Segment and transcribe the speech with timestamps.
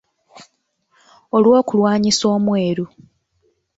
[1.35, 2.85] Olw’okulwanyisa omweru.